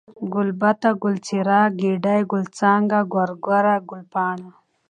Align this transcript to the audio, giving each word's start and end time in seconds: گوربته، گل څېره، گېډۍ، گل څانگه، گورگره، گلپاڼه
گوربته، 0.33 0.89
گل 1.03 1.15
څېره، 1.25 1.59
گېډۍ، 1.79 2.19
گل 2.31 2.43
څانگه، 2.57 2.99
گورگره، 3.13 3.75
گلپاڼه 3.89 4.49